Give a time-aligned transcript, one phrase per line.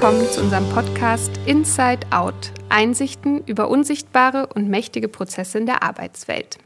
[0.00, 2.52] willkommen zu unserem Podcast Inside Out.
[2.68, 6.58] Einsichten über unsichtbare und mächtige Prozesse in der Arbeitswelt.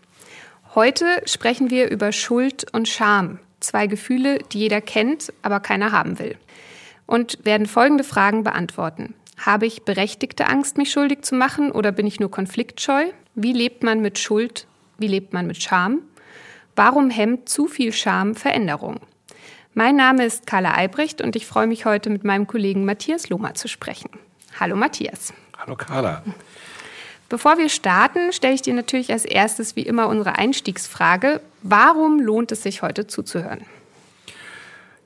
[0.75, 6.19] Heute sprechen wir über Schuld und Scham, zwei Gefühle, die jeder kennt, aber keiner haben
[6.19, 6.37] will.
[7.07, 9.15] Und werden folgende Fragen beantworten.
[9.39, 13.07] Habe ich berechtigte Angst, mich schuldig zu machen oder bin ich nur konfliktscheu?
[13.35, 14.67] Wie lebt man mit Schuld?
[14.99, 16.01] Wie lebt man mit Scham?
[16.77, 19.01] Warum hemmt zu viel Scham Veränderung?
[19.75, 23.55] Mein Name ist Carla Albrecht und ich freue mich heute mit meinem Kollegen Matthias Lohmer
[23.55, 24.11] zu sprechen.
[24.61, 25.33] Hallo Matthias.
[25.57, 26.23] Hallo Carla.
[27.31, 31.41] Bevor wir starten, stelle ich dir natürlich als erstes wie immer unsere Einstiegsfrage.
[31.63, 33.63] Warum lohnt es sich heute zuzuhören?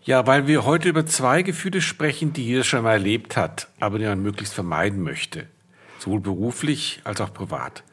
[0.02, 4.01] Ja, weil wir heute über zwei Gefühle sprechen, die jeder schon mal erlebt hat, aber
[4.01, 5.47] die man möglichst vermeiden möchte.
[6.01, 7.84] Sowohl beruflich als auch privat.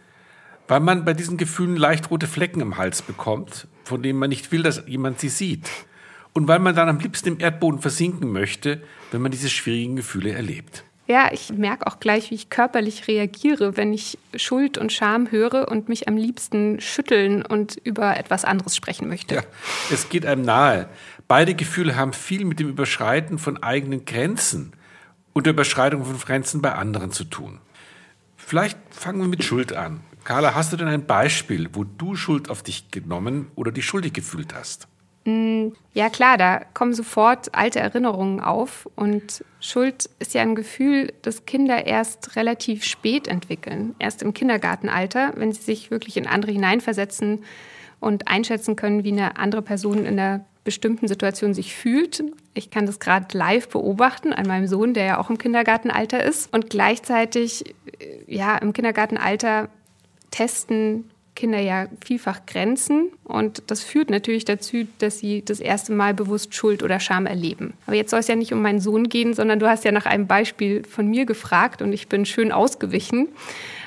[0.68, 4.52] Weil man bei diesen Gefühlen leicht rote Flecken im Hals bekommt, von denen man nicht
[4.52, 5.70] will, dass jemand sie sieht
[6.34, 8.82] und weil man dann am liebsten im Erdboden versinken möchte,
[9.12, 10.84] wenn man diese schwierigen Gefühle erlebt.
[11.06, 15.68] Ja, ich merke auch gleich, wie ich körperlich reagiere, wenn ich Schuld und Scham höre
[15.68, 19.36] und mich am liebsten schütteln und über etwas anderes sprechen möchte.
[19.36, 19.44] Ja,
[19.92, 20.88] es geht einem nahe.
[21.28, 24.74] Beide Gefühle haben viel mit dem Überschreiten von eigenen Grenzen
[25.34, 27.60] und der Überschreitung von Grenzen bei anderen zu tun.
[28.38, 30.02] Vielleicht fangen wir mit Schuld an.
[30.24, 34.14] Carla, hast du denn ein Beispiel, wo du Schuld auf dich genommen oder dich schuldig
[34.14, 34.88] gefühlt hast?
[35.26, 38.90] Mm, ja klar, da kommen sofort alte Erinnerungen auf.
[38.96, 45.34] Und Schuld ist ja ein Gefühl, das Kinder erst relativ spät entwickeln, erst im Kindergartenalter,
[45.36, 47.44] wenn sie sich wirklich in andere hineinversetzen
[48.00, 52.24] und einschätzen können, wie eine andere Person in einer bestimmten Situation sich fühlt.
[52.54, 56.54] Ich kann das gerade live beobachten an meinem Sohn, der ja auch im Kindergartenalter ist.
[56.54, 59.70] Und gleichzeitig äh, ja im Kindergartenalter
[60.32, 66.14] testen Kinder ja vielfach Grenzen und das führt natürlich dazu, dass sie das erste Mal
[66.14, 67.74] bewusst Schuld oder Scham erleben.
[67.88, 70.06] Aber jetzt soll es ja nicht um meinen Sohn gehen, sondern du hast ja nach
[70.06, 73.30] einem Beispiel von mir gefragt und ich bin schön ausgewichen.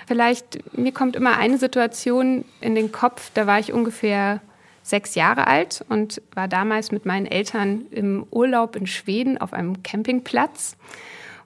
[0.07, 4.41] Vielleicht, mir kommt immer eine Situation in den Kopf, da war ich ungefähr
[4.83, 9.83] sechs Jahre alt und war damals mit meinen Eltern im Urlaub in Schweden auf einem
[9.83, 10.77] Campingplatz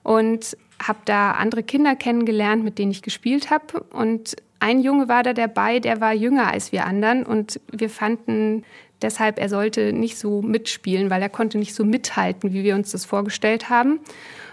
[0.03, 5.23] und habe da andere Kinder kennengelernt, mit denen ich gespielt habe und ein Junge war
[5.23, 8.65] da dabei, der war jünger als wir anderen und wir fanden
[9.03, 12.93] deshalb, er sollte nicht so mitspielen, weil er konnte nicht so mithalten, wie wir uns
[12.93, 14.01] das vorgestellt haben.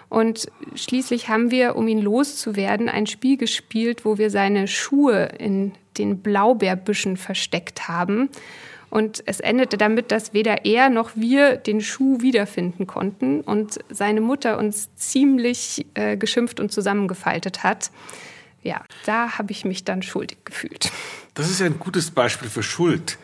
[0.09, 5.73] Und schließlich haben wir, um ihn loszuwerden, ein Spiel gespielt, wo wir seine Schuhe in
[5.97, 8.29] den Blaubeerbüschen versteckt haben.
[8.89, 14.21] Und es endete damit, dass weder er noch wir den Schuh wiederfinden konnten und seine
[14.21, 17.91] Mutter uns ziemlich äh, geschimpft und zusammengefaltet hat
[18.67, 20.91] ja, da habe ich mich dann schuldig gefühlt.
[21.33, 23.17] Das ist ja ein gutes Beispiel für Schuld.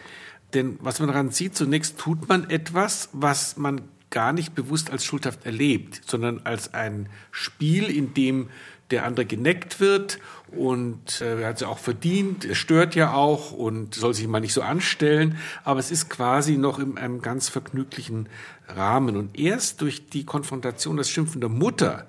[0.53, 5.03] Denn was man daran sieht, zunächst tut man etwas, was man gar nicht bewusst als
[5.03, 8.49] schuldhaft erlebt, sondern als ein Spiel, in dem
[8.91, 10.19] der andere geneckt wird
[10.51, 14.39] und äh, er hat es auch verdient, er stört ja auch und soll sich mal
[14.39, 18.29] nicht so anstellen, aber es ist quasi noch in einem ganz vergnüglichen
[18.67, 22.05] Rahmen und erst durch die Konfrontation, das Schimpfen der Mutter,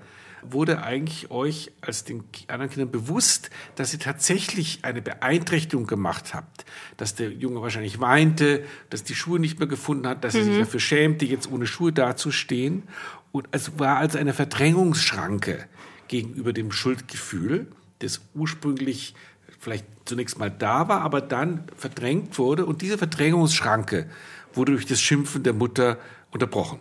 [0.53, 6.65] wurde eigentlich euch als den anderen Kindern bewusst, dass ihr tatsächlich eine Beeinträchtigung gemacht habt?
[6.97, 10.41] Dass der Junge wahrscheinlich weinte, dass die Schuhe nicht mehr gefunden hat, dass mhm.
[10.41, 10.59] er sich mhm.
[10.61, 12.85] dafür schämte, jetzt ohne Schuhe dazustehen.
[13.33, 15.67] Und es war also eine Verdrängungsschranke
[16.09, 17.67] gegenüber dem Schuldgefühl,
[18.01, 19.15] das ursprünglich
[19.59, 22.67] vielleicht zunächst mal da war, aber dann verdrängt wurde.
[22.67, 24.09] Und diese Verdrängungsschranke
[24.53, 25.99] wurde durch das Schimpfen der Mutter
[26.31, 26.79] unterbrochen.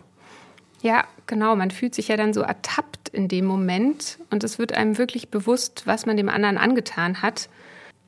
[0.84, 1.56] Ja, genau.
[1.56, 5.30] Man fühlt sich ja dann so ertappt in dem Moment und es wird einem wirklich
[5.30, 7.48] bewusst, was man dem anderen angetan hat.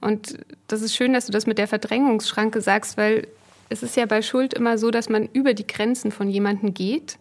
[0.03, 0.39] Und
[0.69, 3.29] das ist schön, dass du das mit der Verdrängungsschranke sagst, weil
[3.71, 7.17] es ist ja bei Schuld immer so, dass man über die Grenzen von jemandem geht.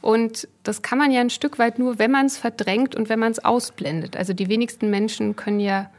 [0.00, 3.18] Und das kann man ja ein Stück weit nur, wenn man es verdrängt und wenn
[3.18, 4.16] man es ausblendet.
[4.16, 5.90] Also die wenigsten Menschen können ja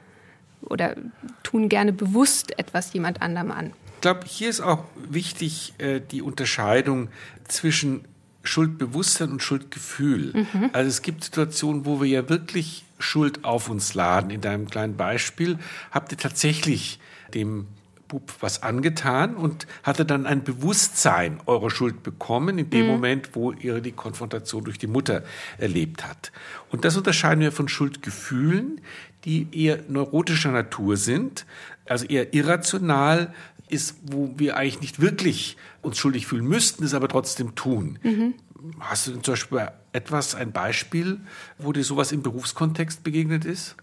[0.62, 0.96] oder
[1.44, 3.74] tun gerne bewusst etwas jemand anderem an.
[3.96, 7.10] Ich glaube, hier ist auch wichtig äh, die Unterscheidung
[7.50, 8.06] zwischen
[8.46, 10.34] Schuldbewusstsein und Schuldgefühl.
[10.34, 10.70] Mhm.
[10.74, 14.30] Also es gibt Situationen, wo wir ja wirklich Schuld auf uns laden.
[14.30, 15.58] In deinem kleinen Beispiel
[15.92, 17.00] habt ihr tatsächlich
[17.34, 17.68] dem
[18.08, 22.92] Bub was angetan und hatte dann ein Bewusstsein eurer Schuld bekommen in dem mhm.
[22.92, 25.24] Moment, wo ihr die Konfrontation durch die Mutter
[25.58, 26.32] erlebt hat.
[26.72, 28.82] Und das unterscheiden wir von Schuldgefühlen,
[29.26, 31.46] die eher neurotischer Natur sind,
[31.88, 33.34] also eher irrational,
[33.70, 38.00] ist, wo wir eigentlich nicht wirklich uns schuldig fühlen müssten, es aber trotzdem tun.
[38.04, 38.34] Mhm.
[38.80, 41.20] Hast du zum Beispiel etwas, ein Beispiel,
[41.58, 43.76] wo dir sowas im Berufskontext begegnet ist?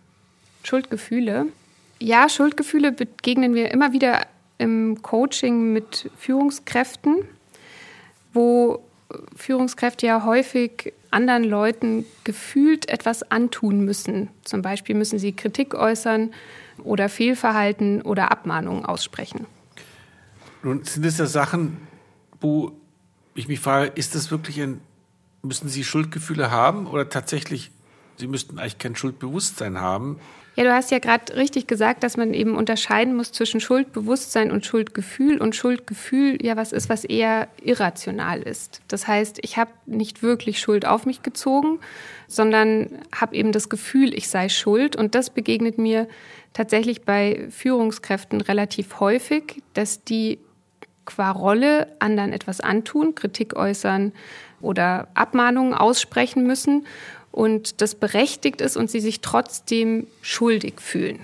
[0.64, 1.46] Schuldgefühle.
[1.99, 4.26] Ja, Schuldgefühle begegnen wir immer wieder
[4.58, 7.25] im Coaching mit Führungskräften,
[8.32, 8.82] wo
[9.37, 14.31] Führungskräfte ja häufig anderen Leuten gefühlt etwas antun müssen.
[14.44, 16.32] Zum Beispiel müssen sie Kritik äußern
[16.82, 19.46] oder Fehlverhalten oder Abmahnungen aussprechen.
[20.62, 21.76] Nun sind es ja Sachen,
[22.41, 22.73] wo
[23.35, 24.81] ich mich frage, ist das wirklich ein,
[25.43, 27.70] müssen Sie Schuldgefühle haben oder tatsächlich,
[28.17, 30.19] Sie müssten eigentlich kein Schuldbewusstsein haben?
[30.55, 34.67] Ja, du hast ja gerade richtig gesagt, dass man eben unterscheiden muss zwischen Schuldbewusstsein und
[34.67, 38.82] Schuldgefühl und Schuldgefühl ja was ist, was eher irrational ist.
[38.87, 41.81] Das heißt, ich habe nicht wirklich Schuld auf mich gezogen,
[42.29, 46.06] sondern habe eben das Gefühl, ich sei schuld und das begegnet mir
[46.53, 50.38] tatsächlich bei Führungskräften relativ häufig, dass die
[51.04, 54.12] qua Rolle anderen etwas antun, Kritik äußern
[54.60, 56.87] oder Abmahnungen aussprechen müssen
[57.31, 61.19] und das berechtigt ist und sie sich trotzdem schuldig fühlen.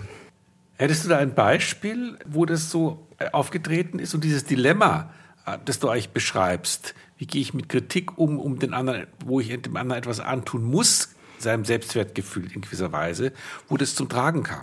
[0.77, 5.11] Hättest du da ein Beispiel, wo das so äh, aufgetreten ist und dieses Dilemma,
[5.47, 9.41] äh, das du eigentlich beschreibst, wie gehe ich mit Kritik um, um den anderen, wo
[9.41, 13.33] ich dem anderen etwas antun muss, seinem Selbstwertgefühl in gewisser Weise,
[13.69, 14.63] wo das zum Tragen kam?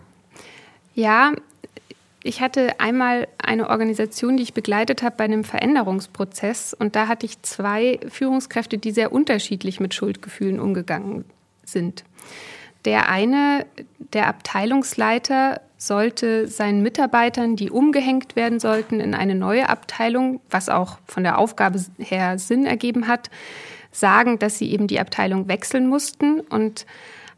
[0.93, 1.33] Ja,
[2.25, 7.27] ich hatte einmal eine Organisation, die ich begleitet habe bei einem Veränderungsprozess und da hatte
[7.27, 11.25] ich zwei Führungskräfte, die sehr unterschiedlich mit Schuldgefühlen umgegangen
[11.63, 12.03] sind.
[12.83, 13.67] Der eine,
[13.99, 20.97] der Abteilungsleiter, sollte seinen Mitarbeitern, die umgehängt werden sollten, in eine neue Abteilung, was auch
[21.05, 23.29] von der Aufgabe her Sinn ergeben hat,
[23.91, 26.87] sagen, dass sie eben die Abteilung wechseln mussten und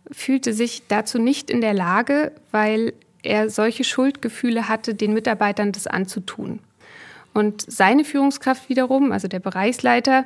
[0.09, 5.87] fühlte sich dazu nicht in der Lage, weil er solche Schuldgefühle hatte, den Mitarbeitern das
[5.87, 6.59] anzutun.
[7.37, 10.25] Und seine Führungskraft wiederum, also der Bereichsleiter,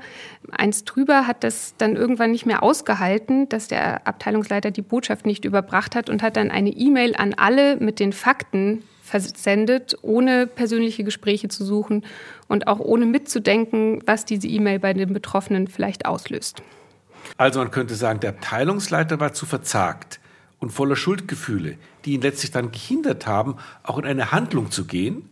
[0.50, 5.44] eins drüber, hat das dann irgendwann nicht mehr ausgehalten, dass der Abteilungsleiter die Botschaft nicht
[5.44, 11.04] überbracht hat und hat dann eine E-Mail an alle mit den Fakten versendet, ohne persönliche
[11.04, 12.06] Gespräche zu suchen
[12.48, 16.64] und auch ohne mitzudenken, was diese E-Mail bei den Betroffenen vielleicht auslöst.
[17.36, 20.21] Also man könnte sagen, der Abteilungsleiter war zu verzagt
[20.62, 25.28] und voller Schuldgefühle, die ihn letztlich dann gehindert haben, auch in eine Handlung zu gehen.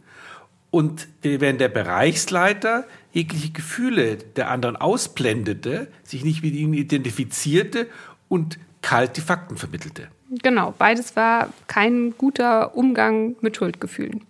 [0.71, 7.87] Und während der Bereichsleiter jegliche Gefühle der anderen ausblendete, sich nicht mit ihnen identifizierte
[8.27, 10.09] und kalt die Fakten vermittelte.
[10.43, 14.21] Genau, beides war kein guter Umgang mit Schuldgefühlen.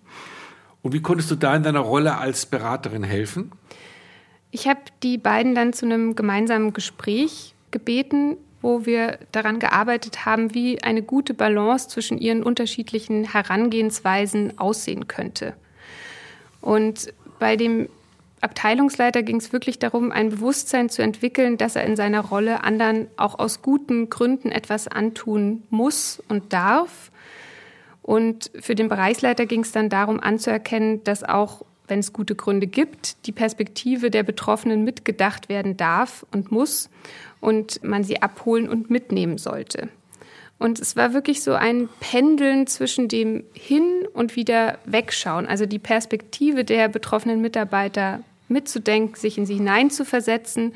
[0.81, 3.51] Und wie konntest du da in deiner Rolle als Beraterin helfen?
[4.51, 10.53] Ich habe die beiden dann zu einem gemeinsamen Gespräch gebeten, wo wir daran gearbeitet haben,
[10.53, 15.53] wie eine gute Balance zwischen ihren unterschiedlichen Herangehensweisen aussehen könnte.
[16.61, 17.88] Und bei dem
[18.41, 23.07] Abteilungsleiter ging es wirklich darum, ein Bewusstsein zu entwickeln, dass er in seiner Rolle anderen
[23.17, 27.12] auch aus guten Gründen etwas antun muss und darf.
[28.01, 32.68] Und für den Bereichsleiter ging es dann darum anzuerkennen, dass auch, wenn es gute Gründe
[32.68, 36.89] gibt, die Perspektive der Betroffenen mitgedacht werden darf und muss
[37.39, 39.89] und man sie abholen und mitnehmen sollte.
[40.59, 45.80] Und es war wirklich so ein Pendeln zwischen dem Hin- und wieder Wegschauen, also die
[45.80, 50.74] Perspektive der betroffenen Mitarbeiter mitzudenken, sich in sie hineinzuversetzen,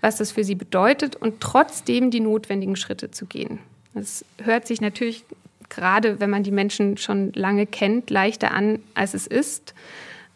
[0.00, 3.60] was das für sie bedeutet und trotzdem die notwendigen Schritte zu gehen.
[3.94, 5.24] Das hört sich natürlich
[5.68, 9.74] gerade, wenn man die Menschen schon lange kennt, leichter an, als es ist.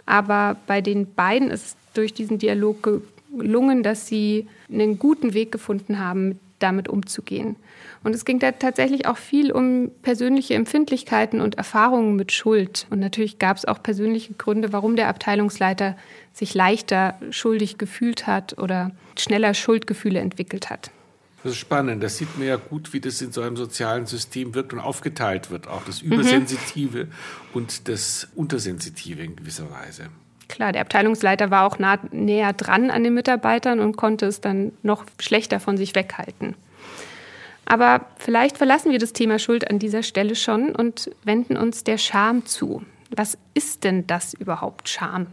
[0.06, 3.02] Aber bei den beiden ist durch diesen Dialog
[3.36, 7.56] gelungen, dass sie einen guten Weg gefunden haben, damit umzugehen.
[8.02, 12.86] Und es ging da tatsächlich auch viel um persönliche Empfindlichkeiten und Erfahrungen mit Schuld.
[12.90, 15.96] Und natürlich gab es auch persönliche Gründe, warum der Abteilungsleiter
[16.32, 20.90] sich leichter schuldig gefühlt hat oder schneller Schuldgefühle entwickelt hat.
[21.44, 22.02] Das ist spannend.
[22.02, 25.50] Das sieht man ja gut, wie das in so einem sozialen System wirkt und aufgeteilt
[25.50, 25.68] wird.
[25.68, 27.10] Auch das Übersensitive mhm.
[27.52, 30.08] und das Untersensitive in gewisser Weise.
[30.48, 34.72] Klar, der Abteilungsleiter war auch nah, näher dran an den Mitarbeitern und konnte es dann
[34.82, 36.54] noch schlechter von sich weghalten.
[37.66, 41.98] Aber vielleicht verlassen wir das Thema Schuld an dieser Stelle schon und wenden uns der
[41.98, 42.82] Scham zu.
[43.10, 45.26] Was ist denn das überhaupt Scham?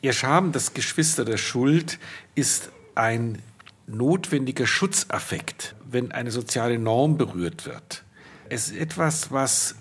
[0.00, 1.98] Ihr Scham, das Geschwister der Schuld,
[2.34, 3.42] ist ein
[3.86, 8.02] notwendiger Schutzaffekt, wenn eine soziale Norm berührt wird.
[8.48, 9.76] Es ist etwas, was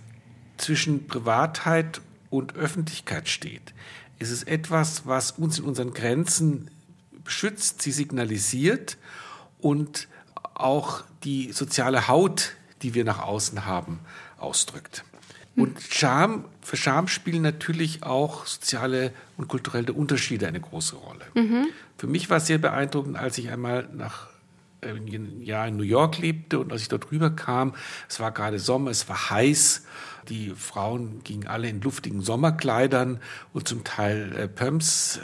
[0.58, 3.74] zwischen Privatheit und Öffentlichkeit steht.
[4.20, 6.70] Es ist etwas, was uns in unseren Grenzen
[7.26, 8.98] schützt, sie signalisiert
[9.60, 10.08] und
[10.54, 14.00] auch die soziale Haut, die wir nach außen haben,
[14.38, 15.04] ausdrückt.
[15.56, 21.26] Und Scham, für Scham spielen natürlich auch soziale und kulturelle Unterschiede eine große Rolle.
[21.34, 21.68] Mhm.
[21.98, 24.28] Für mich war es sehr beeindruckend, als ich einmal nach
[24.82, 27.74] äh, ein Jahr in New York lebte und als ich dort rüberkam,
[28.10, 29.86] es war gerade Sommer, es war heiß,
[30.28, 33.20] die Frauen gingen alle in luftigen Sommerkleidern
[33.54, 35.20] und zum Teil äh, Pumps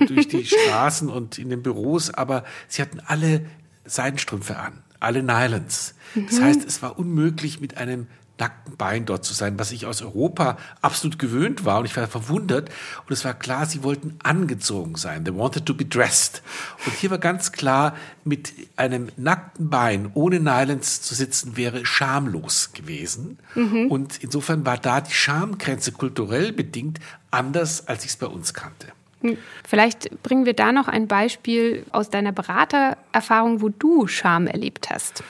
[0.00, 3.44] äh, durch die Straßen und in den Büros, aber sie hatten alle
[3.84, 5.94] Seidenstrümpfe an, alle Nylons.
[6.14, 6.44] Das mhm.
[6.44, 8.06] heißt, es war unmöglich mit einem
[8.38, 11.78] nackten Bein dort zu sein, was ich aus Europa absolut gewöhnt war.
[11.78, 12.68] Und ich war verwundert.
[13.06, 15.24] Und es war klar, sie wollten angezogen sein.
[15.24, 16.42] They wanted to be dressed.
[16.84, 22.72] Und hier war ganz klar, mit einem nackten Bein ohne Nylons zu sitzen, wäre schamlos
[22.72, 23.38] gewesen.
[23.54, 23.90] Mhm.
[23.90, 26.98] Und insofern war da die Schamgrenze kulturell bedingt
[27.30, 28.88] anders, als ich es bei uns kannte.
[29.24, 29.38] Hm.
[29.66, 35.24] Vielleicht bringen wir da noch ein Beispiel aus deiner Beratererfahrung, wo du Scham erlebt hast.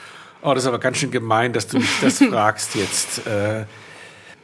[0.46, 3.26] Oh, das ist aber ganz schön gemein, dass du mich das fragst jetzt.
[3.26, 3.64] Äh,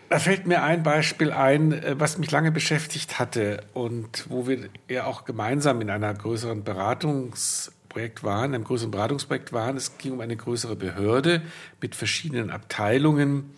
[0.08, 4.70] da fällt mir ein Beispiel ein, äh, was mich lange beschäftigt hatte und wo wir
[4.88, 9.76] ja auch gemeinsam in einer größeren Beratungsprojekt waren, einem größeren Beratungsprojekt waren.
[9.76, 11.42] Es ging um eine größere Behörde
[11.82, 13.52] mit verschiedenen Abteilungen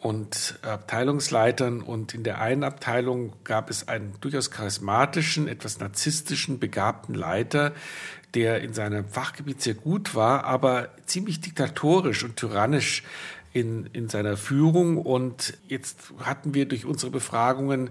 [0.00, 1.82] und Abteilungsleitern.
[1.82, 7.72] Und in der einen Abteilung gab es einen durchaus charismatischen, etwas narzisstischen, begabten Leiter,
[8.34, 13.02] der in seinem Fachgebiet sehr gut war, aber ziemlich diktatorisch und tyrannisch
[13.52, 14.98] in, in seiner Führung.
[14.98, 17.90] Und jetzt hatten wir durch unsere Befragungen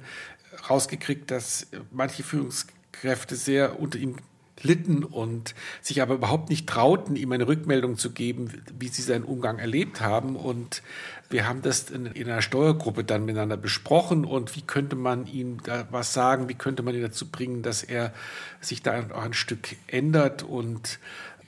[0.70, 4.16] rausgekriegt, dass manche Führungskräfte sehr unter ihm
[4.64, 9.24] litten und sich aber überhaupt nicht trauten, ihm eine Rückmeldung zu geben, wie sie seinen
[9.24, 10.36] Umgang erlebt haben.
[10.36, 10.82] Und
[11.30, 15.62] wir haben das in, in einer Steuergruppe dann miteinander besprochen und wie könnte man ihm
[15.64, 18.14] da was sagen, wie könnte man ihn dazu bringen, dass er
[18.62, 21.00] sich da auch ein Stück ändert und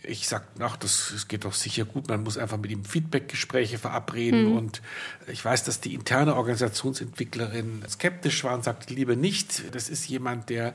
[0.03, 2.07] ich sage, ach, das, das geht doch sicher gut.
[2.07, 4.49] Man muss einfach mit ihm Feedbackgespräche verabreden.
[4.49, 4.57] Mhm.
[4.57, 4.81] Und
[5.27, 9.75] ich weiß, dass die interne Organisationsentwicklerin skeptisch war und sagte, lieber nicht.
[9.75, 10.73] Das ist jemand, der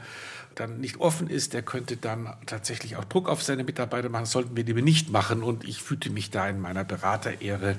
[0.54, 4.24] dann nicht offen ist, der könnte dann tatsächlich auch Druck auf seine Mitarbeiter machen.
[4.24, 5.42] Das sollten wir lieber nicht machen.
[5.42, 7.76] Und ich fühlte mich da in meiner Beraterehre äh,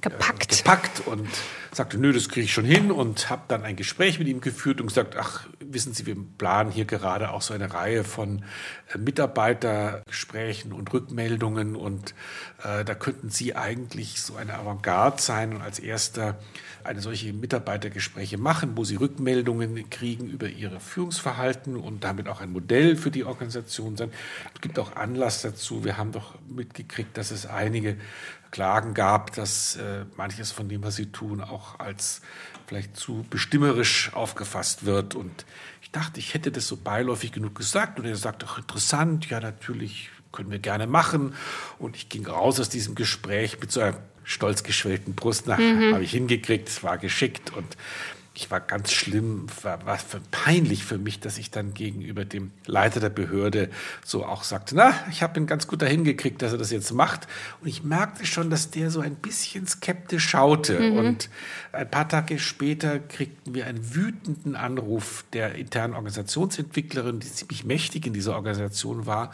[0.00, 0.52] gepackt.
[0.52, 1.28] Äh, gepackt und
[1.72, 4.80] sagte, nö, das kriege ich schon hin und habe dann ein Gespräch mit ihm geführt
[4.80, 8.44] und gesagt, ach, wissen Sie, wir planen hier gerade auch so eine Reihe von
[8.92, 12.14] äh, Mitarbeitergesprächen und Rückmeldungen und
[12.62, 16.38] äh, da könnten Sie eigentlich so eine Avantgarde sein und als erster
[16.84, 22.50] eine solche Mitarbeitergespräche machen, wo Sie Rückmeldungen kriegen über Ihre Führungsverhalten und damit auch ein
[22.50, 24.10] Modell für die Organisation sein.
[24.54, 25.84] Es gibt auch Anlass dazu.
[25.84, 27.96] Wir haben doch mitgekriegt, dass es einige
[28.50, 32.22] Klagen gab, dass äh, manches von dem, was sie tun, auch als
[32.66, 35.14] vielleicht zu bestimmerisch aufgefasst wird.
[35.14, 35.44] Und
[35.82, 37.98] ich dachte, ich hätte das so beiläufig genug gesagt.
[37.98, 41.34] Und er sagt, ach interessant, ja natürlich können wir gerne machen.
[41.78, 45.46] Und ich ging raus aus diesem Gespräch mit so einer stolz geschwellten Brust.
[45.46, 45.94] Na, mhm.
[45.94, 47.52] habe ich hingekriegt, es war geschickt.
[47.54, 47.76] Und
[48.38, 49.98] ich war ganz schlimm, war, war
[50.30, 53.68] peinlich für mich, dass ich dann gegenüber dem Leiter der Behörde
[54.04, 56.92] so auch sagte, na, ich habe ihn ganz gut dahin gekriegt, dass er das jetzt
[56.94, 57.26] macht.
[57.60, 60.78] Und ich merkte schon, dass der so ein bisschen skeptisch schaute.
[60.78, 60.98] Mhm.
[60.98, 61.30] Und
[61.72, 68.06] ein paar Tage später kriegten wir einen wütenden Anruf der internen Organisationsentwicklerin, die ziemlich mächtig
[68.06, 69.32] in dieser Organisation war,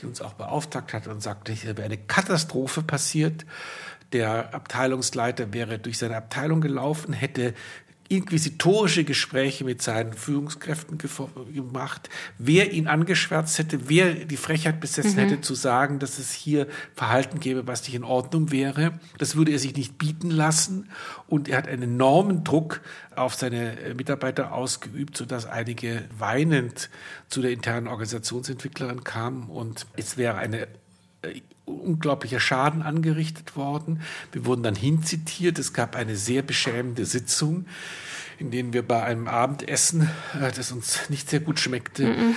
[0.00, 3.44] die uns auch beauftragt hat und sagte, hier wäre eine Katastrophe passiert.
[4.12, 7.54] Der Abteilungsleiter wäre durch seine Abteilung gelaufen, hätte
[8.08, 12.08] inquisitorische Gespräche mit seinen Führungskräften gemacht,
[12.38, 15.28] wer ihn angeschwärzt hätte, wer die Frechheit besessen mhm.
[15.28, 18.98] hätte zu sagen, dass es hier Verhalten gäbe, was nicht in Ordnung wäre.
[19.18, 20.88] Das würde er sich nicht bieten lassen
[21.26, 22.80] und er hat einen enormen Druck
[23.14, 26.90] auf seine äh, Mitarbeiter ausgeübt, sodass einige weinend
[27.28, 30.68] zu der internen Organisationsentwicklerin kamen und es wäre eine
[31.22, 34.00] äh, unglaublicher Schaden angerichtet worden.
[34.32, 35.58] Wir wurden dann hinzitiert.
[35.58, 37.66] Es gab eine sehr beschämende Sitzung
[38.38, 42.34] in denen wir bei einem Abendessen, äh, das uns nicht sehr gut schmeckte, mm -mm.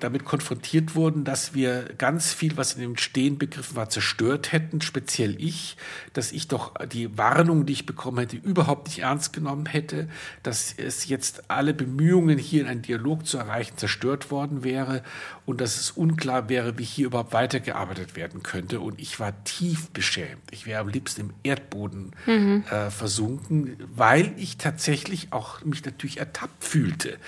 [0.00, 4.80] damit konfrontiert wurden, dass wir ganz viel, was in dem Stehen begriffen war, zerstört hätten,
[4.80, 5.76] speziell ich,
[6.12, 10.08] dass ich doch die Warnung, die ich bekommen hätte, überhaupt nicht ernst genommen hätte,
[10.42, 15.02] dass es jetzt alle Bemühungen, hier in einen Dialog zu erreichen, zerstört worden wäre
[15.50, 18.80] und dass es unklar wäre, wie hier überhaupt weitergearbeitet werden könnte.
[18.80, 20.42] Und ich war tief beschämt.
[20.52, 22.64] Ich wäre am liebsten im Erdboden mhm.
[22.70, 27.18] äh, versunken, weil ich tatsächlich auch mich natürlich ertappt fühlte.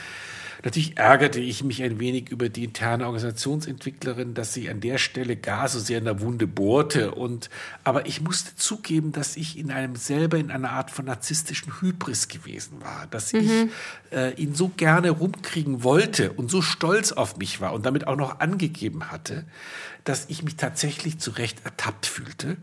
[0.65, 5.37] Natürlich ärgerte ich mich ein wenig über die interne Organisationsentwicklerin, dass sie an der Stelle
[5.37, 7.13] gar so sehr in der Wunde bohrte.
[7.13, 7.51] Und,
[7.83, 12.29] aber ich musste zugeben, dass ich in einem selber in einer Art von narzisstischen Hybris
[12.29, 13.41] gewesen war, dass mhm.
[13.41, 18.07] ich äh, ihn so gerne rumkriegen wollte und so stolz auf mich war und damit
[18.07, 19.45] auch noch angegeben hatte,
[20.05, 22.57] dass ich mich tatsächlich zu Recht ertappt fühlte,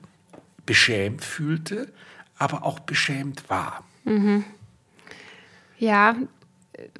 [0.65, 1.91] beschämt fühlte,
[2.37, 3.83] aber auch beschämt war.
[4.05, 4.45] Mhm.
[5.77, 6.15] Ja,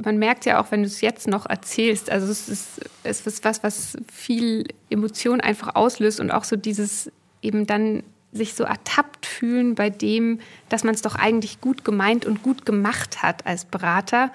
[0.03, 3.43] man merkt ja auch, wenn du es jetzt noch erzählst, also es ist, es ist
[3.43, 9.25] was, was viel Emotion einfach auslöst und auch so dieses eben dann sich so ertappt
[9.25, 13.65] fühlen bei dem, dass man es doch eigentlich gut gemeint und gut gemacht hat als
[13.65, 14.31] Berater.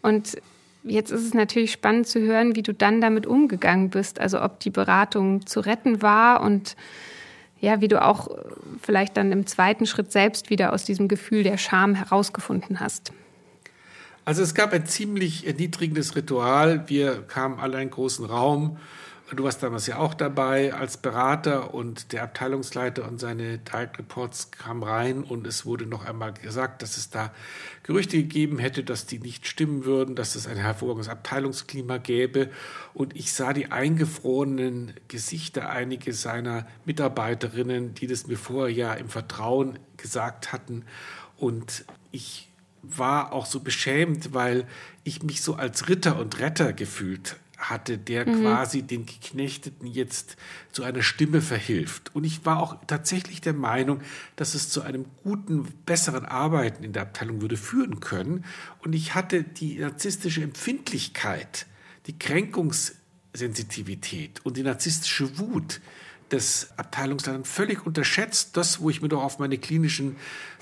[0.00, 0.38] Und
[0.84, 4.20] Jetzt ist es natürlich spannend zu hören, wie du dann damit umgegangen bist.
[4.20, 6.76] Also ob die Beratung zu retten war und
[7.58, 8.28] ja, wie du auch
[8.82, 13.12] vielleicht dann im zweiten Schritt selbst wieder aus diesem Gefühl der Scham herausgefunden hast.
[14.24, 16.88] Also es gab ein ziemlich erniedrigendes Ritual.
[16.88, 18.78] Wir kamen alle in einen großen Raum
[19.32, 24.50] Du warst damals ja auch dabei als Berater und der Abteilungsleiter und seine Direct Reports
[24.50, 27.32] kamen rein und es wurde noch einmal gesagt, dass es da
[27.82, 32.50] Gerüchte gegeben hätte, dass die nicht stimmen würden, dass es ein hervorragendes Abteilungsklima gäbe.
[32.92, 39.08] Und ich sah die eingefrorenen Gesichter einiger seiner Mitarbeiterinnen, die das mir vorher ja im
[39.08, 40.84] Vertrauen gesagt hatten.
[41.38, 42.50] Und ich
[42.88, 44.66] war auch so beschämt, weil
[45.04, 47.36] ich mich so als Ritter und Retter gefühlt
[47.70, 48.42] hatte, der mhm.
[48.42, 50.36] quasi den Geknechteten jetzt
[50.72, 52.12] zu einer Stimme verhilft.
[52.14, 54.00] Und ich war auch tatsächlich der Meinung,
[54.36, 58.44] dass es zu einem guten, besseren Arbeiten in der Abteilung würde führen können.
[58.80, 61.66] Und ich hatte die narzisstische Empfindlichkeit,
[62.06, 65.80] die Kränkungssensitivität und die narzisstische Wut
[66.34, 68.56] des Abteilungsleiters völlig unterschätzt.
[68.56, 70.16] Das, wo ich mir doch auf meine klinischen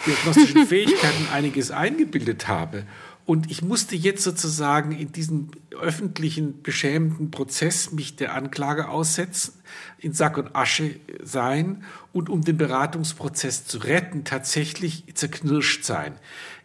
[0.07, 2.87] diagnostischen Fähigkeiten einiges eingebildet habe.
[3.25, 5.51] Und ich musste jetzt sozusagen in diesem
[5.81, 9.55] öffentlichen, beschämenden Prozess mich der Anklage aussetzen,
[9.99, 16.15] in Sack und Asche sein und um den Beratungsprozess zu retten, tatsächlich zerknirscht sein.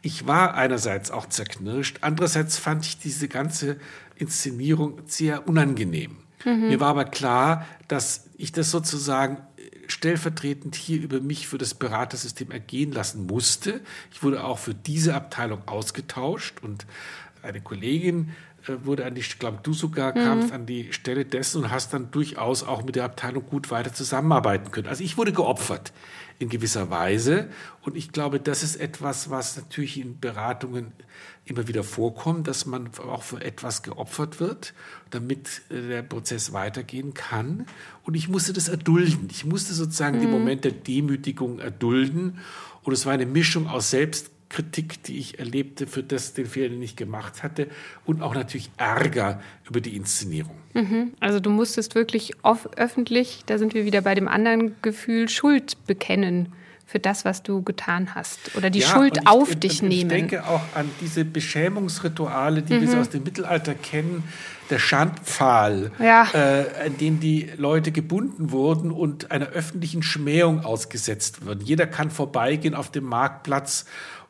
[0.02, 3.78] Ich war einerseits auch zerknirscht, andererseits fand ich diese ganze
[4.16, 6.18] Inszenierung sehr unangenehm.
[6.46, 6.68] Mhm.
[6.68, 9.38] Mir war aber klar, dass ich das sozusagen
[9.88, 13.82] stellvertretend hier über mich für das Beratersystem ergehen lassen musste.
[14.12, 16.86] Ich wurde auch für diese Abteilung ausgetauscht und
[17.42, 18.32] eine Kollegin
[18.68, 20.24] äh, wurde an die, ich glaube, du sogar mhm.
[20.24, 23.94] kamst an die Stelle dessen und hast dann durchaus auch mit der Abteilung gut weiter
[23.94, 24.88] zusammenarbeiten können.
[24.88, 25.94] Also ich wurde geopfert
[26.40, 27.50] in gewisser Weise
[27.82, 30.92] und ich glaube, das ist etwas, was natürlich in Beratungen
[31.46, 34.74] immer wieder vorkommt, dass man auch für etwas geopfert wird,
[35.10, 37.66] damit äh, der Prozess weitergehen kann.
[38.04, 39.30] Und ich musste das erdulden.
[39.32, 40.22] Ich musste sozusagen mhm.
[40.22, 42.40] den Moment der Demütigung erdulden.
[42.84, 43.90] Und es war eine Mischung aus
[44.48, 47.68] Selbstkritik, die ich erlebte für das, den Fehler, den ich gemacht hatte,
[48.06, 50.56] und auch natürlich Ärger über die Inszenierung.
[50.74, 51.14] Mhm.
[51.20, 52.34] Also du musstest wirklich
[52.76, 56.54] öffentlich, da sind wir wieder bei dem anderen Gefühl, Schuld bekennen
[56.86, 59.94] für das, was du getan hast oder die ja, Schuld ich, auf dich ich nehmen.
[59.94, 62.90] Ich denke auch an diese Beschämungsrituale, die mhm.
[62.90, 64.24] wir aus dem Mittelalter kennen,
[64.70, 66.28] der Schandpfahl, ja.
[66.34, 71.62] äh, in dem die Leute gebunden wurden und einer öffentlichen Schmähung ausgesetzt wurden.
[71.62, 73.86] Jeder kann vorbeigehen auf dem Marktplatz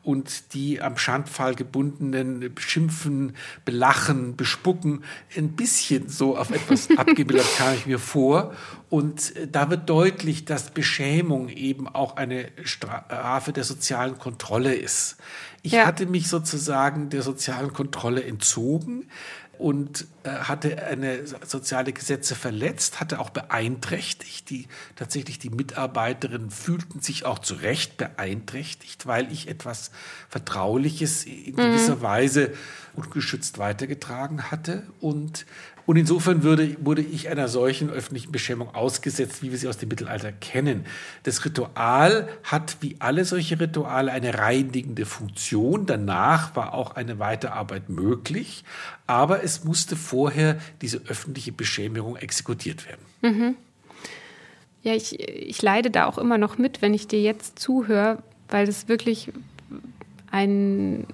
[0.08, 5.04] und die am Schandpfahl gebundenen beschimpfen, belachen, bespucken.
[5.36, 8.54] Ein bisschen so auf etwas abgebildet kam ich mir vor.
[8.88, 15.18] Und äh, da wird deutlich, dass Beschämung eben auch eine Strafe der sozialen Kontrolle ist.
[15.60, 15.84] Ich ja.
[15.84, 19.10] hatte mich sozusagen der sozialen Kontrolle entzogen
[19.58, 24.48] und äh, hatte eine soziale Gesetze verletzt, hatte auch beeinträchtigt.
[24.50, 24.66] Die
[24.96, 29.90] tatsächlich die Mitarbeiterinnen fühlten sich auch zu Recht beeinträchtigt, weil ich etwas
[30.28, 32.02] Vertrauliches in gewisser mhm.
[32.02, 32.52] Weise
[32.94, 35.44] ungeschützt weitergetragen hatte und
[35.88, 39.88] und insofern würde, wurde ich einer solchen öffentlichen Beschämung ausgesetzt, wie wir sie aus dem
[39.88, 40.84] Mittelalter kennen.
[41.22, 45.86] Das Ritual hat wie alle solche Rituale eine reinigende Funktion.
[45.86, 48.64] Danach war auch eine Weiterarbeit möglich,
[49.06, 53.00] aber es musste vorher diese öffentliche Beschämung exekutiert werden.
[53.22, 53.56] Mhm.
[54.82, 58.66] Ja, ich, ich leide da auch immer noch mit, wenn ich dir jetzt zuhöre, weil
[58.66, 59.32] das wirklich
[60.30, 61.06] ein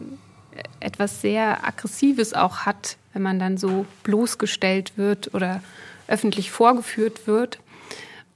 [0.85, 5.63] etwas sehr Aggressives auch hat, wenn man dann so bloßgestellt wird oder
[6.07, 7.59] öffentlich vorgeführt wird.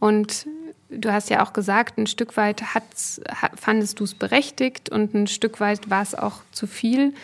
[0.00, 0.46] Und
[0.88, 2.62] du hast ja auch gesagt, ein Stück weit
[3.56, 7.14] fandest du es berechtigt und ein Stück weit war es auch zu viel.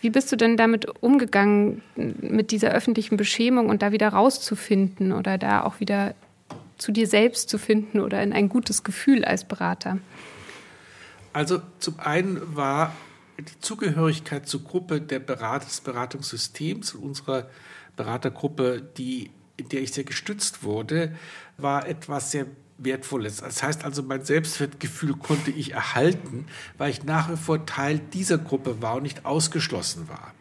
[0.00, 5.38] Wie bist du denn damit umgegangen, mit dieser öffentlichen Beschämung und da wieder rauszufinden oder
[5.38, 6.14] da auch wieder
[6.76, 9.98] zu dir selbst zu finden oder in ein gutes Gefühl als Berater?
[11.32, 12.92] Also zum einen war
[13.38, 17.48] die Zugehörigkeit zur Gruppe der Berat des Beratungssystems, unserer
[17.96, 21.14] Beratergruppe, die, in der ich sehr gestützt wurde,
[21.56, 22.46] war etwas sehr
[22.78, 23.36] Wertvolles.
[23.36, 28.38] Das heißt also, mein Selbstwertgefühl konnte ich erhalten, weil ich nach wie vor Teil dieser
[28.38, 30.34] Gruppe war und nicht ausgeschlossen war.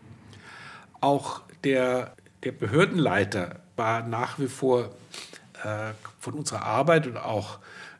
[1.00, 4.92] Auch der, der Behördenleiter war nach wie vor
[5.64, 7.60] äh, von unserer Arbeit und auch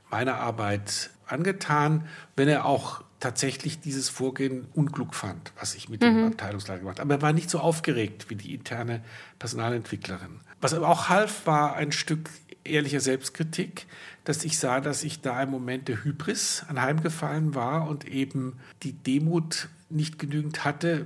[0.10, 6.06] meiner Arbeit angetan, wenn er auch tatsächlich dieses Vorgehen unklug fand, was ich mit mhm.
[6.06, 7.08] dem Abteilungsleiter gemacht habe.
[7.14, 9.02] Aber er war nicht so aufgeregt wie die interne
[9.40, 10.42] Personalentwicklerin.
[10.60, 12.30] Was aber auch half, war ein Stück
[12.66, 13.86] ehrlicher Selbstkritik,
[14.26, 18.92] dass ich sah, dass ich da im Moment der Hybris anheimgefallen war und eben die
[18.92, 21.06] Demut nicht genügend hatte,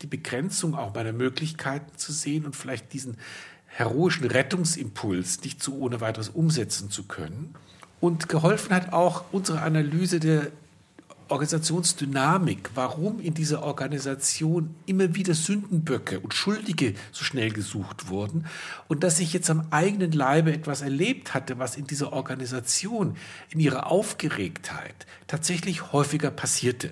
[0.00, 3.18] die Begrenzung auch meiner Möglichkeiten zu sehen und vielleicht diesen
[3.66, 7.54] heroischen Rettungsimpuls nicht so ohne weiteres umsetzen zu können.
[8.00, 10.50] Und geholfen hat auch unsere Analyse der
[11.30, 18.46] Organisationsdynamik, warum in dieser Organisation immer wieder Sündenböcke und Schuldige so schnell gesucht wurden
[18.88, 23.16] und dass ich jetzt am eigenen Leibe etwas erlebt hatte, was in dieser Organisation
[23.50, 26.90] in ihrer Aufgeregtheit tatsächlich häufiger passierte.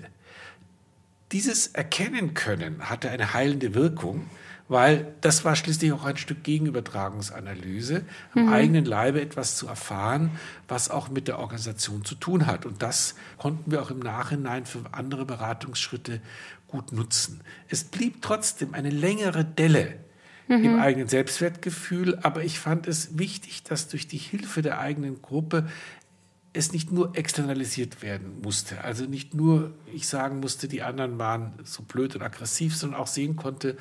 [1.31, 4.25] Dieses Erkennen können hatte eine heilende Wirkung
[4.69, 8.05] weil das war schließlich auch ein Stück Gegenübertragungsanalyse,
[8.35, 8.53] am mhm.
[8.53, 10.31] eigenen Leibe etwas zu erfahren,
[10.67, 12.65] was auch mit der Organisation zu tun hat.
[12.65, 16.21] Und das konnten wir auch im Nachhinein für andere Beratungsschritte
[16.67, 17.41] gut nutzen.
[17.67, 19.95] Es blieb trotzdem eine längere Delle
[20.47, 20.63] mhm.
[20.63, 25.67] im eigenen Selbstwertgefühl, aber ich fand es wichtig, dass durch die Hilfe der eigenen Gruppe
[26.53, 28.83] es nicht nur externalisiert werden musste.
[28.83, 33.07] Also nicht nur ich sagen musste, die anderen waren so blöd und aggressiv, sondern auch
[33.07, 33.77] sehen konnte,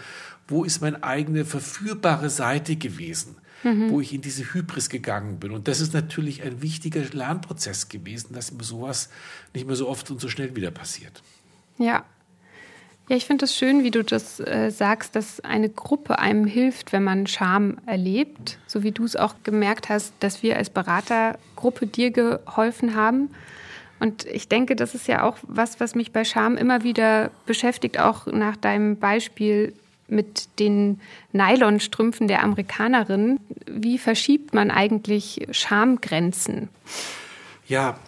[0.47, 3.91] wo ist meine eigene verführbare Seite gewesen, mhm.
[3.91, 5.53] wo ich in diese Hybris gegangen bin.
[5.53, 9.09] Und das ist natürlich ein wichtiger Lernprozess gewesen, dass mir sowas
[9.55, 11.23] nicht mehr so oft und so schnell wieder passiert.
[11.79, 12.05] Ja,
[13.09, 16.93] ja, ich finde es schön, wie du das äh, sagst, dass eine Gruppe einem hilft,
[16.93, 18.59] wenn man Scham erlebt.
[18.67, 23.31] So wie du es auch gemerkt hast, dass wir als Beratergruppe dir geholfen haben.
[23.99, 27.99] Und ich denke, das ist ja auch was, was mich bei Scham immer wieder beschäftigt,
[27.99, 29.73] auch nach deinem Beispiel
[30.07, 31.01] mit den
[31.33, 33.41] Nylonstrümpfen der Amerikanerin.
[33.67, 36.69] Wie verschiebt man eigentlich Schamgrenzen?
[37.67, 37.99] Ja,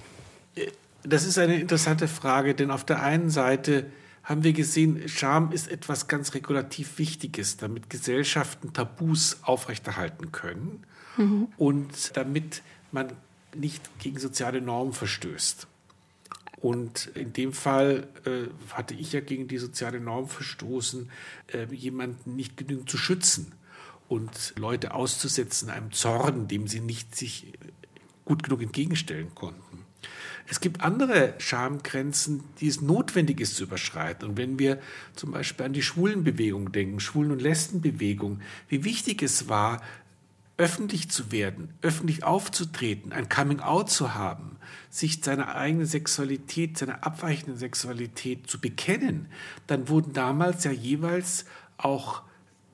[0.56, 0.66] äh,
[1.04, 3.86] das ist eine interessante Frage, denn auf der einen Seite
[4.22, 10.85] haben wir gesehen, Scham ist etwas ganz regulativ Wichtiges, damit Gesellschaften Tabus aufrechterhalten können
[11.16, 11.48] mhm.
[11.56, 13.12] und damit man
[13.54, 15.66] nicht gegen soziale Normen verstößt.
[16.61, 21.11] Und in dem Fall äh, hatte ich ja gegen die soziale Norm verstoßen,
[21.52, 23.52] äh, jemanden nicht genügend zu schützen
[24.09, 27.54] und Leute auszusetzen einem Zorn, dem sie nicht sich
[28.26, 29.80] gut genug entgegenstellen konnten.
[30.46, 34.29] Es gibt andere Schamgrenzen, die es notwendig ist zu überschreiten.
[34.29, 34.81] Und wenn wir
[35.14, 39.81] zum Beispiel an die Schwulenbewegung denken, Schwulen- und Lesbenbewegung, wie wichtig es war,
[40.57, 44.59] öffentlich zu werden, öffentlich aufzutreten, ein Coming-out zu haben,
[44.90, 49.29] sich seiner eigenen Sexualität, seiner abweichenden Sexualität zu bekennen,
[49.66, 51.46] dann wurden damals ja jeweils
[51.79, 52.22] auch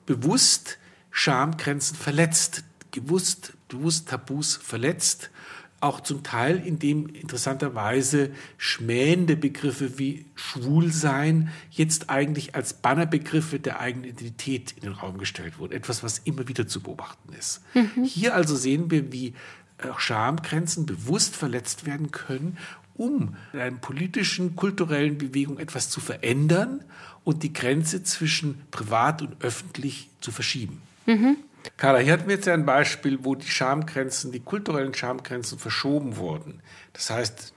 [0.05, 0.79] bewusst
[1.11, 5.29] Schamgrenzen verletzt, gewusst, bewusst Tabus verletzt
[5.79, 14.09] auch zum Teil, indem interessanterweise schmähende Begriffe wie Schwulsein jetzt eigentlich als Bannerbegriffe der eigenen
[14.09, 15.73] Identität in den Raum gestellt wurden.
[15.73, 17.61] Etwas, was immer wieder zu beobachten ist.
[17.75, 18.03] Mhm.
[18.03, 19.33] Hier also sehen wir, wie
[19.87, 22.57] auch Schamgrenzen bewusst verletzt werden können,
[22.95, 26.83] um in einer politischen, kulturellen Bewegung etwas zu verändern
[27.23, 30.81] und die Grenze zwischen privat und öffentlich zu verschieben.
[31.05, 31.37] Mhm.
[31.75, 36.61] Carla, hier hatten wir jetzt ein Beispiel, wo die Schamgrenzen, die kulturellen Schamgrenzen verschoben wurden.
[36.93, 37.53] Das heißt,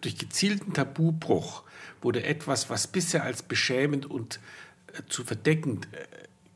[0.00, 1.62] durch gezielten Tabubruch
[2.02, 4.40] wurde etwas, was bisher als beschämend und
[4.92, 6.06] äh, zu verdeckend äh,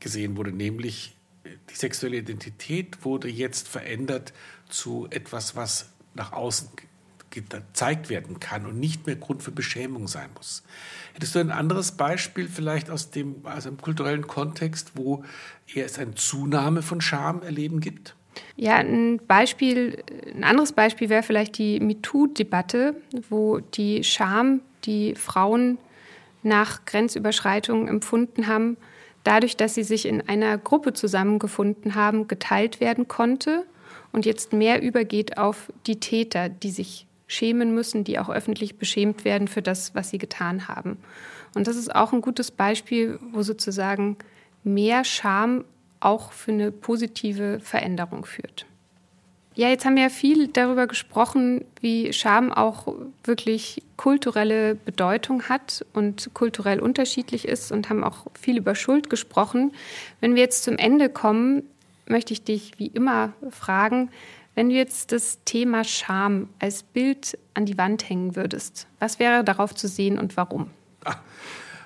[0.00, 4.32] gesehen wurde, nämlich äh, die sexuelle Identität wurde jetzt verändert
[4.68, 6.68] zu etwas, was nach außen
[7.30, 10.62] gezeigt werden kann und nicht mehr Grund für Beschämung sein muss.
[11.14, 15.24] Hättest du ein anderes Beispiel vielleicht aus dem, aus einem kulturellen Kontext, wo
[15.74, 18.14] es eine Zunahme von Scham erleben gibt?
[18.56, 20.02] Ja, ein Beispiel,
[20.34, 22.94] ein anderes Beispiel wäre vielleicht die MeToo-Debatte,
[23.28, 25.78] wo die Scham, die Frauen
[26.42, 28.76] nach Grenzüberschreitungen empfunden haben,
[29.24, 33.66] dadurch, dass sie sich in einer Gruppe zusammengefunden haben, geteilt werden konnte
[34.12, 39.24] und jetzt mehr übergeht auf die Täter, die sich schämen müssen, die auch öffentlich beschämt
[39.24, 40.98] werden für das, was sie getan haben.
[41.54, 44.16] Und das ist auch ein gutes Beispiel, wo sozusagen
[44.64, 45.64] mehr Scham
[46.00, 48.66] auch für eine positive Veränderung führt.
[49.54, 55.84] Ja, jetzt haben wir ja viel darüber gesprochen, wie Scham auch wirklich kulturelle Bedeutung hat
[55.92, 59.72] und kulturell unterschiedlich ist und haben auch viel über Schuld gesprochen.
[60.20, 61.64] Wenn wir jetzt zum Ende kommen,
[62.06, 64.10] möchte ich dich wie immer fragen,
[64.54, 69.44] wenn du jetzt das Thema Scham als Bild an die Wand hängen würdest, was wäre
[69.44, 70.70] darauf zu sehen und warum?
[71.04, 71.16] Ah,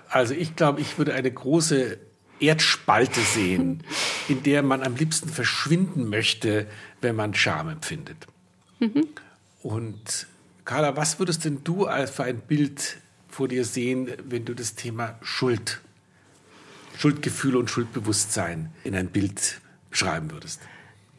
[0.09, 1.99] also ich glaube, ich würde eine große
[2.41, 3.83] Erdspalte sehen,
[4.29, 6.67] in der man am liebsten verschwinden möchte,
[7.01, 8.27] wenn man Scham empfindet.
[8.81, 9.09] Mhm.
[9.63, 10.27] Und
[10.65, 12.99] Carla, was würdest denn du für ein Bild
[13.29, 15.81] vor dir sehen, wenn du das Thema Schuld,
[16.99, 20.61] Schuldgefühle und Schuldbewusstsein in ein Bild beschreiben würdest?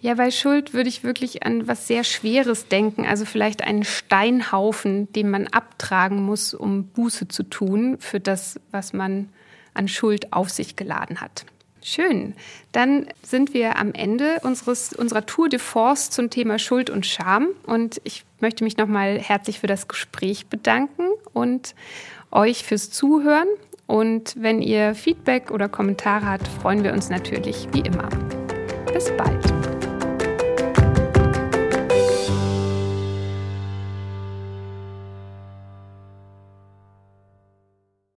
[0.01, 5.11] Ja, bei Schuld würde ich wirklich an was sehr Schweres denken, also vielleicht einen Steinhaufen,
[5.13, 9.29] den man abtragen muss, um Buße zu tun für das, was man
[9.73, 11.45] an Schuld auf sich geladen hat.
[11.81, 12.33] Schön.
[12.71, 17.49] Dann sind wir am Ende unseres, unserer Tour de Force zum Thema Schuld und Scham.
[17.67, 21.75] Und ich möchte mich nochmal herzlich für das Gespräch bedanken und
[22.31, 23.47] euch fürs Zuhören.
[23.85, 28.09] Und wenn ihr Feedback oder Kommentare habt, freuen wir uns natürlich wie immer.
[28.91, 29.54] Bis bald.